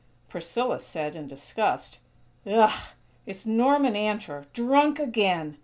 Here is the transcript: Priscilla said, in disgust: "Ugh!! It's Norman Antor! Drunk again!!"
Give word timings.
Priscilla 0.29 0.79
said, 0.79 1.15
in 1.15 1.27
disgust: 1.27 1.99
"Ugh!! 2.47 2.93
It's 3.27 3.45
Norman 3.45 3.93
Antor! 3.93 4.47
Drunk 4.51 4.97
again!!" 4.97 5.59